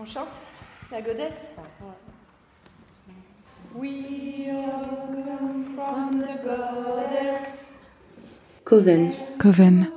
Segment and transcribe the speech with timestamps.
[0.00, 0.28] On chante
[0.90, 1.26] La godesse?
[3.76, 4.84] We all
[5.26, 7.80] come from the goddess.
[8.64, 9.12] Coven.
[9.38, 9.88] Coven.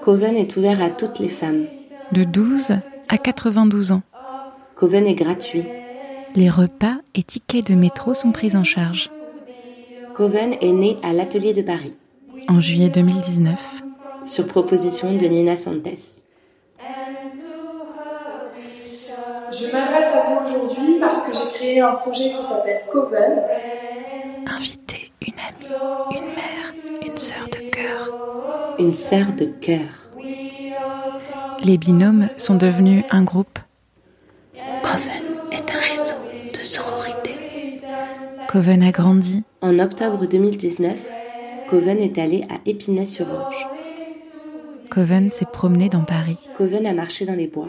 [0.00, 1.66] Coven est ouvert à toutes les femmes.
[2.12, 2.76] De 12
[3.08, 4.02] à 92 ans.
[4.74, 5.64] Coven est gratuit.
[6.34, 9.10] Les repas et tickets de métro sont pris en charge.
[10.14, 11.94] Coven est né à l'Atelier de Paris.
[12.48, 13.82] En juillet 2019.
[14.22, 16.25] Sur proposition de Nina Santes.
[19.58, 23.42] Je m'adresse à vous aujourd'hui parce que j'ai créé un projet qui s'appelle Coven.
[24.46, 26.74] Inviter une amie, une mère,
[27.06, 28.76] une sœur de cœur.
[28.78, 30.10] Une sœur de cœur.
[31.64, 33.58] Les binômes sont devenus un groupe.
[34.82, 36.16] Coven est un réseau
[36.52, 37.80] de sororité.
[38.48, 39.42] Coven a grandi.
[39.62, 41.12] En octobre 2019,
[41.66, 43.66] Coven est allé à Épinay-sur-Orge.
[44.90, 46.36] Coven s'est promené dans Paris.
[46.58, 47.68] Coven a marché dans les bois.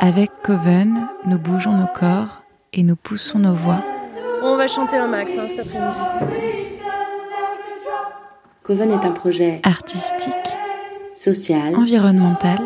[0.00, 3.82] Avec Coven, nous bougeons nos corps et nous poussons nos voix.
[4.42, 5.98] On va chanter un max hein, cet après-midi.
[8.62, 10.32] Coven est un projet artistique,
[11.12, 12.58] social, environnemental.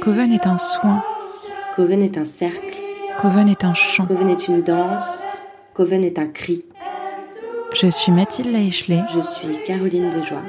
[0.00, 1.02] Coven est un soin.
[1.76, 2.78] Coven est un cercle.
[3.20, 4.06] Coven est un chant.
[4.06, 5.42] Coven est une danse.
[5.74, 6.64] Coven est un cri.
[7.74, 9.02] Je suis Mathilde Laichelet.
[9.14, 10.42] Je suis Caroline Dejoie.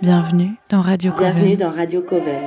[0.00, 1.34] Bienvenue dans Radio Coven.
[1.34, 2.40] Bienvenue dans Radio Coven.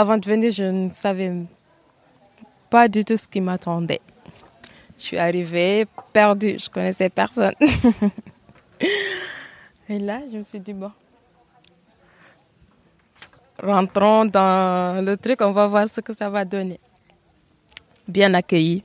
[0.00, 1.30] Avant de venir, je ne savais
[2.70, 4.00] pas du tout ce qui m'attendait.
[4.98, 7.52] Je suis arrivée perdue, je connaissais personne.
[9.90, 10.90] Et là, je me suis dit, bon,
[13.62, 16.80] rentrons dans le truc, on va voir ce que ça va donner.
[18.08, 18.82] Bien accueillie,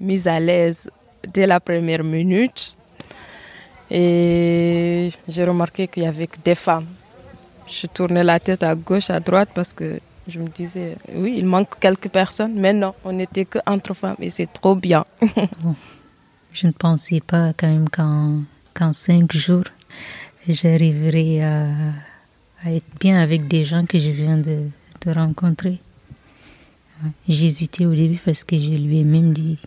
[0.00, 0.90] mise à l'aise
[1.22, 2.74] dès la première minute.
[3.90, 6.86] Et j'ai remarqué qu'il y avait que des femmes.
[7.68, 11.46] Je tournais la tête à gauche, à droite parce que je me disais, oui, il
[11.46, 15.04] manque quelques personnes, mais non, on n'était que entre femmes et c'est trop bien.
[16.52, 19.64] je ne pensais pas quand même qu'en cinq jours,
[20.48, 21.66] j'arriverai à,
[22.66, 24.70] être bien avec des gens que je viens de,
[25.06, 25.80] rencontrer.
[27.28, 29.58] J'hésitais au début parce que je lui ai même dit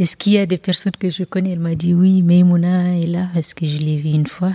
[0.00, 1.52] Est-ce qu'il y a des personnes que je connais?
[1.52, 4.54] Elle m'a dit Oui, mais Mouna est là parce que je l'ai vue une fois.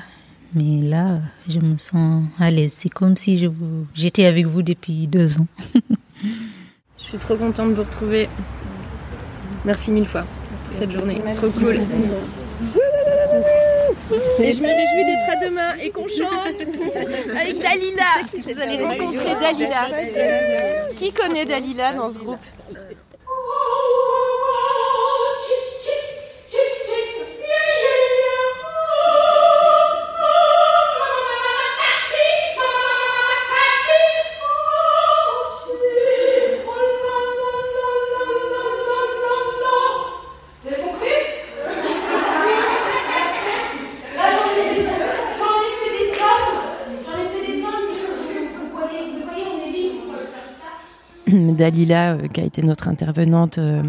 [0.54, 2.76] Mais là, je me sens à l'aise.
[2.78, 3.86] C'est comme si je vous...
[3.94, 5.48] j'étais avec vous depuis deux ans.
[6.24, 8.28] je suis trop contente de vous retrouver.
[9.64, 11.22] Merci mille fois pour cette journée.
[11.24, 11.42] Merci.
[11.42, 11.78] Trop cool.
[14.40, 16.62] Et je me réjouis d'être à demain et qu'on chante
[17.40, 18.04] avec Dalila.
[18.34, 19.88] Vous allez rencontrer Dalila.
[20.96, 22.40] Qui connaît Dalila dans ce groupe?
[51.58, 53.84] Dalila, euh, qui a été notre intervenante euh,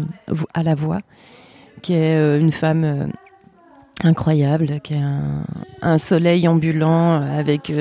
[0.53, 0.99] à la voix,
[1.81, 3.11] qui est euh, une femme
[4.03, 5.45] incroyable, qui a un,
[5.81, 7.71] un soleil ambulant avec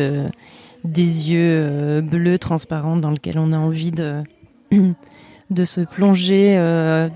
[0.85, 4.23] des yeux bleus transparents dans lesquels on a envie de,
[5.51, 6.59] de se plonger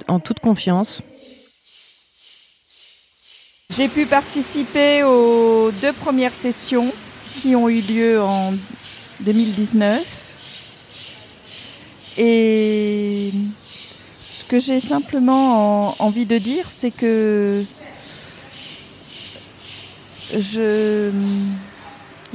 [0.09, 1.03] en toute confiance.
[3.71, 6.93] J'ai pu participer aux deux premières sessions
[7.41, 8.55] qui ont eu lieu en
[9.21, 10.26] 2019.
[12.19, 13.31] Et
[14.23, 17.63] ce que j'ai simplement en, envie de dire, c'est que
[20.33, 21.11] je,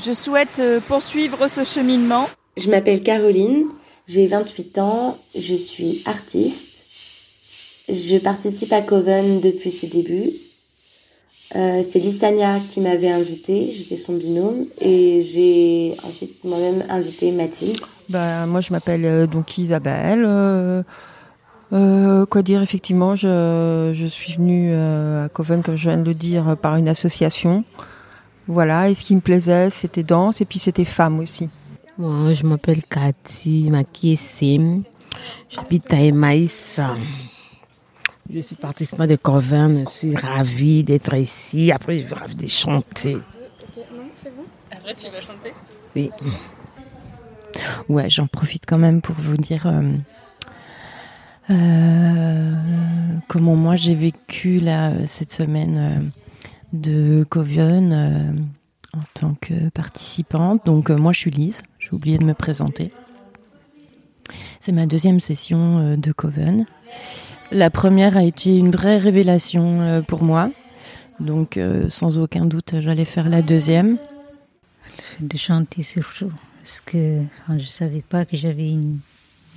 [0.03, 2.29] je souhaite poursuivre ce cheminement.
[2.57, 3.65] Je m'appelle Caroline,
[4.07, 6.83] j'ai 28 ans, je suis artiste.
[7.89, 10.31] Je participe à Coven depuis ses débuts.
[11.55, 17.77] Euh, c'est Lissania qui m'avait invitée, j'étais son binôme, et j'ai ensuite moi-même invité Mathilde.
[18.09, 20.23] Ben, moi, je m'appelle euh, donc Isabelle.
[20.25, 20.83] Euh,
[21.73, 26.13] euh, quoi dire, effectivement, je, je suis venue à Coven, comme je viens de le
[26.13, 27.63] dire, par une association.
[28.47, 31.49] Voilà, et ce qui me plaisait, c'était danse, et puis c'était femme aussi.
[31.97, 34.83] Moi, je m'appelle Cathy Makiessim.
[35.49, 36.79] J'habite à Emmaïs.
[38.33, 41.71] Je suis participante de Coven, je suis ravie d'être ici.
[41.71, 43.15] Après, je suis ravie de chanter.
[43.15, 43.23] Non,
[44.23, 45.51] c'est bon Après, tu vas chanter?
[45.95, 46.11] Oui.
[47.89, 49.81] Ouais, j'en profite quand même pour vous dire euh,
[51.49, 52.53] euh,
[53.27, 58.47] comment moi j'ai vécu là cette semaine euh, de Coven
[58.93, 60.65] en tant que participante.
[60.65, 62.93] Donc moi je suis Lise, j'ai oublié de me présenter.
[64.61, 66.65] C'est ma deuxième session de Coven.
[67.51, 70.51] La première a été une vraie révélation pour moi.
[71.19, 71.59] Donc
[71.89, 73.97] sans aucun doute j'allais faire la deuxième.
[75.19, 76.31] De chanter surtout,
[76.63, 78.99] parce que je ne savais pas que j'avais une,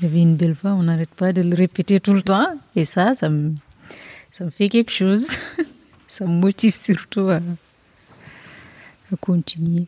[0.03, 2.49] j'avais une belle voix, on n'arrête pas de le répéter tout le temps.
[2.77, 3.55] Et ça, ça me,
[4.31, 5.29] ça me fait quelque chose.
[6.09, 7.41] ça me motive surtout à
[9.21, 9.87] continuer.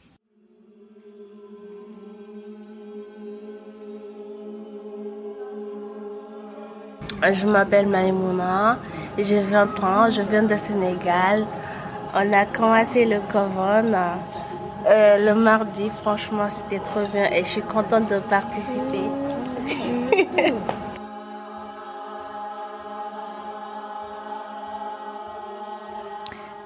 [7.33, 8.79] Je m'appelle Maïmouna,
[9.19, 11.45] j'ai 20 ans, je viens de Sénégal.
[12.15, 13.97] On a commencé le Coven
[14.89, 19.01] euh, le mardi, franchement c'était trop bien et je suis contente de participer.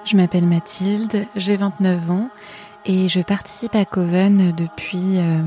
[0.03, 2.29] Je m'appelle Mathilde, j'ai 29 ans
[2.85, 5.43] et je participe à Coven depuis, euh,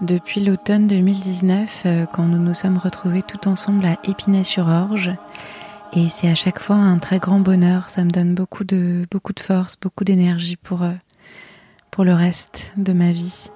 [0.00, 5.12] depuis l'automne 2019 euh, quand nous nous sommes retrouvés tout ensemble à Épinay-sur-Orge.
[5.92, 9.32] Et c'est à chaque fois un très grand bonheur, ça me donne beaucoup de, beaucoup
[9.32, 10.92] de force, beaucoup d'énergie pour, euh,
[11.90, 13.48] pour le reste de ma vie.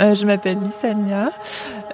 [0.00, 1.30] Euh, je m'appelle Lissania.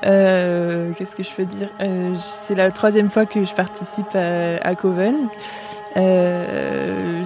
[0.04, 1.68] Euh, Qu'est-ce que je peux dire?
[1.80, 5.28] Euh, C'est la troisième fois que je participe à, Coven.
[5.96, 7.24] Euh,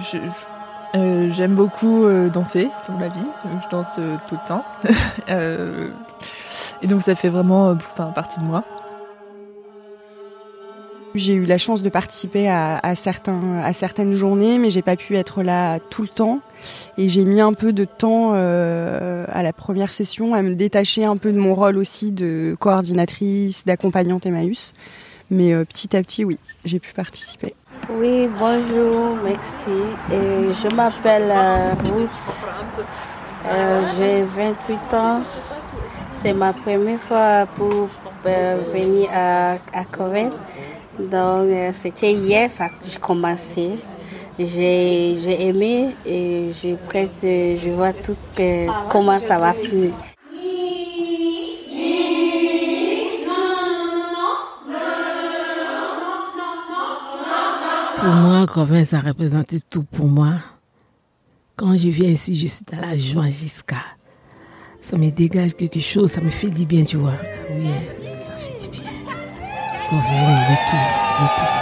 [1.31, 3.27] j'aime beaucoup danser dans la vie.
[3.63, 4.65] Je danse tout le temps.
[6.81, 7.75] et donc ça fait vraiment
[8.13, 8.63] partie de moi.
[11.15, 15.15] J'ai eu la chance de participer à, certains, à certaines journées, mais j'ai pas pu
[15.15, 16.41] être là tout le temps.
[16.97, 21.05] Et j'ai mis un peu de temps euh, à la première session à me détacher
[21.05, 24.73] un peu de mon rôle aussi de coordinatrice, d'accompagnante Emmaüs.
[25.31, 27.55] Mais euh, petit à petit, oui, j'ai pu participer.
[27.91, 29.81] Oui, bonjour, merci.
[30.11, 32.09] Et je m'appelle euh, Ruth.
[33.97, 35.21] j'ai 28 ans.
[36.11, 37.87] C'est ma première fois pour
[38.73, 39.85] venir à, à.
[40.99, 43.69] Donc, c'était hier que j'ai commencé.
[44.37, 48.17] J'ai aimé et je, prête, je vois tout
[48.89, 49.91] comment ça va finir.
[57.97, 60.33] Pour moi, Coven, ça représente tout pour moi.
[61.55, 63.83] Quand je viens ici, je suis dans la joie jusqu'à.
[64.81, 67.15] Ça me dégage quelque chose, ça me fait du bien, tu vois.
[67.49, 67.69] Oui,
[69.89, 70.83] Coven, le tout,
[71.21, 71.55] le tout.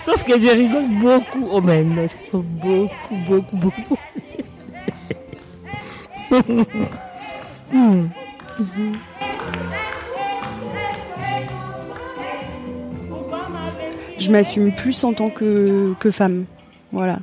[0.00, 1.48] Sauf que je rigole beaucoup.
[1.50, 3.98] Oh mais non, beaucoup, beaucoup, beaucoup.
[14.18, 16.44] Je m'assume plus en tant que, que femme.
[16.92, 17.18] Voilà.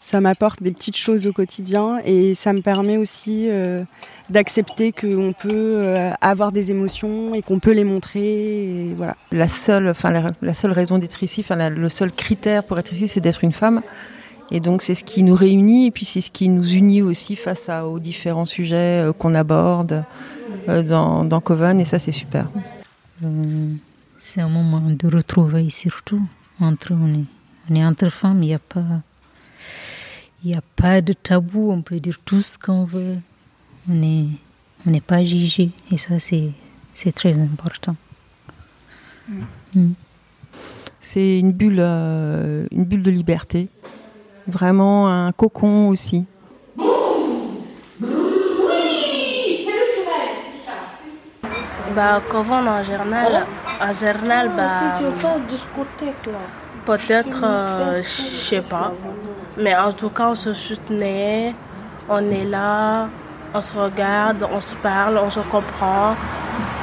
[0.00, 3.82] Ça m'apporte des petites choses au quotidien et ça me permet aussi euh,
[4.30, 8.64] d'accepter qu'on peut euh, avoir des émotions et qu'on peut les montrer.
[8.64, 9.16] Et voilà.
[9.32, 12.78] La seule, enfin la, la seule raison d'être ici, enfin la, le seul critère pour
[12.78, 13.82] être ici, c'est d'être une femme.
[14.50, 17.36] Et donc c'est ce qui nous réunit et puis c'est ce qui nous unit aussi
[17.36, 20.04] face à, aux différents sujets euh, qu'on aborde
[20.68, 22.46] euh, dans, dans Coven et ça c'est super.
[24.18, 26.22] C'est un moment de retrouvailles surtout
[26.60, 27.24] entre on est,
[27.70, 29.02] on est entre femmes, il n'y a pas
[30.44, 33.16] il n'y a pas de tabou, on peut dire tout ce qu'on veut.
[33.88, 34.26] On n'est
[34.86, 36.50] on n'est pas jugé et ça c'est
[36.94, 37.96] c'est très important.
[39.28, 39.42] Mm.
[39.74, 39.92] Mm.
[41.00, 43.68] C'est une bulle euh, une bulle de liberté.
[44.46, 46.24] Vraiment un cocon aussi.
[51.94, 53.44] Bah, en journal,
[53.80, 54.98] en journal, bah,
[56.84, 58.92] peut-être, euh, je sais pas.
[59.56, 61.54] Mais en tout cas, on se soutenait,
[62.08, 63.08] on est là,
[63.54, 66.10] on se regarde, on se parle, on se comprend.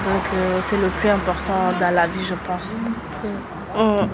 [0.06, 2.74] Donc, euh, c'est le plus important dans la vie, je pense.
[3.76, 4.08] Mm.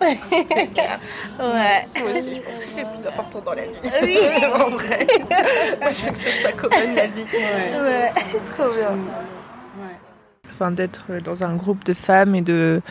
[0.00, 0.98] c'est clair.
[1.38, 1.86] Ouais.
[2.00, 3.80] Moi aussi, je pense que c'est le plus important dans la vie.
[4.02, 4.18] Oui.
[4.44, 5.06] en vrai.
[5.80, 7.26] Moi, je veux que ce soit commun la vie.
[7.32, 7.80] Ouais.
[7.80, 8.12] ouais.
[8.56, 8.96] Trop bien.
[10.58, 12.82] Enfin, d'être dans un groupe de femmes et de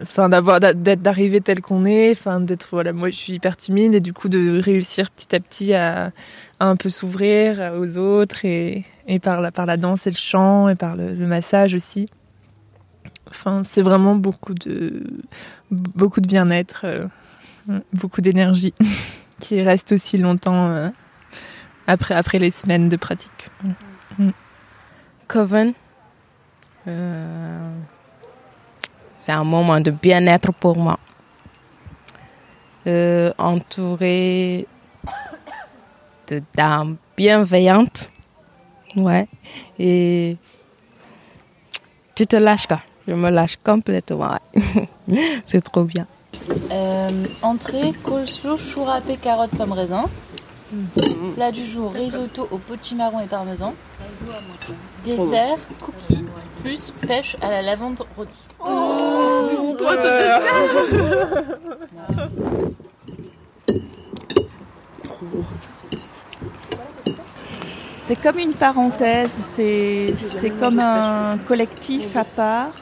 [0.00, 3.94] enfin d'avoir d'être d'arriver tel qu'on est, enfin d'être voilà, moi je suis hyper timide
[3.94, 6.12] et du coup de réussir petit à petit à,
[6.58, 10.70] un peu s'ouvrir aux autres et, et par la par la danse et le chant
[10.70, 12.08] et par le, massage aussi.
[13.28, 15.02] Enfin, c'est vraiment beaucoup de
[15.70, 17.06] beaucoup de bien-être, euh,
[17.92, 18.72] beaucoup d'énergie
[19.38, 20.88] qui reste aussi longtemps euh,
[21.86, 23.50] après après les semaines de pratique.
[25.28, 25.74] Coven?
[26.90, 27.70] Euh,
[29.14, 30.98] c'est un moment de bien-être pour moi.
[32.86, 34.66] Euh, entouré
[36.28, 38.10] de dames bienveillantes.
[38.96, 39.28] Ouais.
[39.78, 40.36] Et
[42.14, 42.80] tu te lâches quoi.
[43.06, 44.38] Je me lâche complètement.
[45.44, 46.06] c'est trop bien.
[46.72, 50.04] Euh, entrée, coleslaw, chou râpé, carottes, pommes raisin.
[50.72, 51.34] Mhm.
[51.34, 53.74] Plat du jour, risotto au potimarron et parmesan.
[55.04, 56.24] Dessert, cookies,
[56.62, 58.48] plus pêche à la lavande rôtie.
[58.58, 59.96] Oh, toi,
[68.02, 72.72] C'est comme une parenthèse, c'est comme un collectif à part.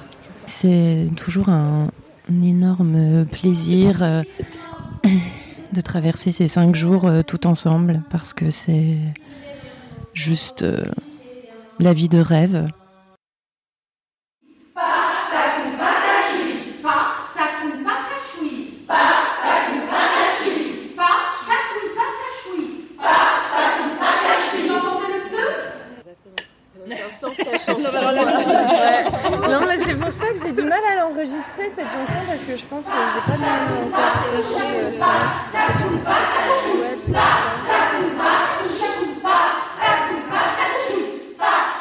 [0.46, 1.90] C'est toujours un,
[2.42, 4.22] énorme plaisir euh,
[5.72, 8.96] de traverser ces cinq jours euh, tout ensemble parce que c'est
[10.14, 10.84] juste euh,
[11.78, 12.68] la vie de rêve.
[29.48, 32.56] Non, mais c'est pour ça que j'ai du mal à l'enregistrer cette chanson parce que
[32.56, 33.54] je pense que j'ai pas bien
[33.86, 34.08] encore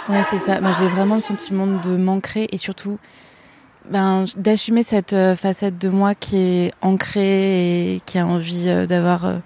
[0.10, 0.62] Ouais, c'est ça.
[0.62, 2.98] Moi, j'ai vraiment le sentiment de manquer et surtout
[3.90, 8.86] ben, d'assumer cette euh, facette de moi qui est ancrée et qui a envie euh,
[8.86, 9.38] d'avoir euh,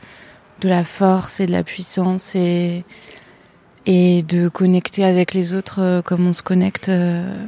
[0.59, 2.83] de la force et de la puissance et
[3.87, 7.45] et de connecter avec les autres euh, comme on se connecte euh,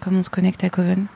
[0.00, 1.06] comme on se connecte à Coven.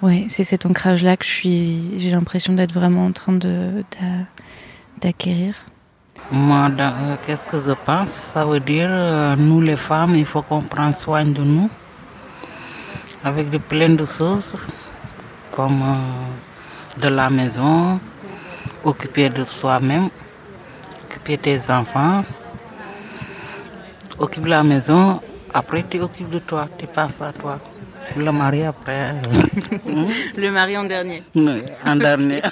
[0.00, 3.84] Ouais, c'est cet ancrage là que je suis j'ai l'impression d'être vraiment en train de
[5.00, 5.54] d'acquérir.
[6.30, 8.08] Moi, euh, qu'est-ce que je pense?
[8.08, 8.90] Ça veut dire,
[9.38, 11.70] nous les femmes, il faut qu'on prenne soin de nous
[13.24, 14.56] avec de plein de choses,
[15.52, 15.82] comme
[17.00, 17.98] de la maison,
[18.84, 20.10] occuper de soi-même,
[21.04, 22.22] occuper des enfants,
[24.18, 25.20] occupe la maison,
[25.52, 27.58] après tu occupes de toi, tu passes à toi.
[28.16, 29.14] Le mari après.
[30.36, 31.22] le mari en dernier.
[31.34, 32.42] Oui, en dernier.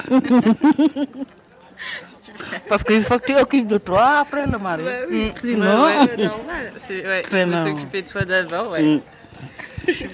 [2.68, 4.82] Parce qu'il faut que tu occupes de toi après le mari.
[5.10, 5.32] oui.
[5.36, 6.72] Sinon, ouais, normal.
[6.86, 8.70] C'est ouais, s'occuper de toi d'abord.
[8.72, 8.82] Ouais.
[8.82, 9.00] Mm.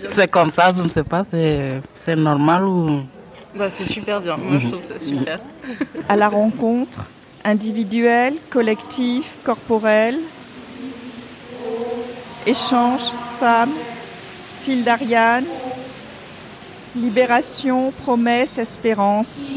[0.09, 3.03] C'est comme ça, je ne sais pas, c'est normal ou?
[3.55, 5.39] Bah, c'est super bien, moi je trouve ça super.
[6.09, 7.11] À la rencontre
[7.45, 10.19] individuelle, collective, corporelle,
[12.45, 13.71] Échange, femmes,
[14.63, 15.45] fil d'Ariane,
[16.95, 19.51] libération, promesse, espérance.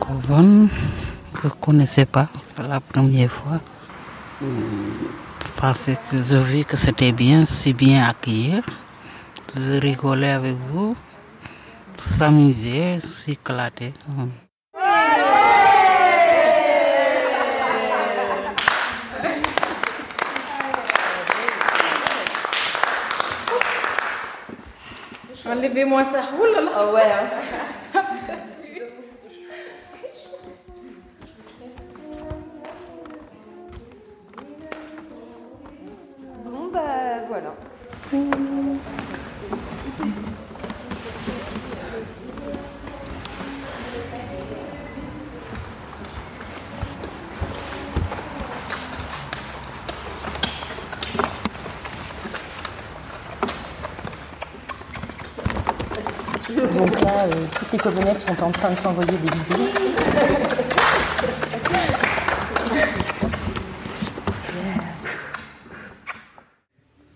[0.00, 0.68] Coven,
[1.40, 3.58] je ne connaissais pas, c'est la première fois.
[5.56, 8.62] Parce que je vis que c'était bien, si bien accueillir
[9.56, 10.94] de rigoler avec vous,
[12.12, 13.94] s'amuser, s'éclater.
[25.46, 26.20] Enlevez-moi ça.
[26.38, 26.70] Oh là là.
[26.80, 27.02] Oh ouais.
[27.02, 27.61] Hein.
[57.28, 59.68] Toutes les covenettes sont en train de s'envoyer des bisous.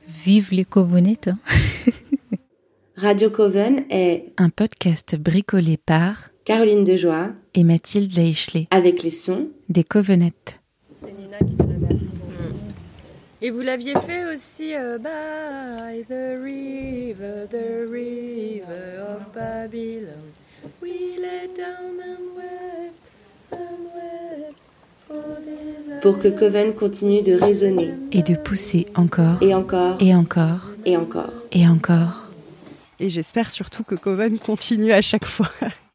[0.08, 1.38] Vive les covenettes hein.
[2.96, 9.48] Radio Coven est un podcast bricolé par Caroline Dejoie et Mathilde Leichelet avec les sons
[9.68, 10.60] des covenettes.
[11.00, 11.75] C'est Nina qui
[13.46, 20.32] et vous l'aviez fait aussi euh, By the river, the river of Babylon.
[20.82, 21.62] We let
[26.02, 27.90] Pour que Coven continue de résonner.
[28.10, 29.40] Et de pousser encore.
[29.40, 29.96] Et encore.
[30.00, 30.72] Et encore.
[30.84, 31.32] Et encore.
[31.52, 32.26] Et encore.
[32.98, 35.50] Et j'espère surtout que Coven continue à chaque fois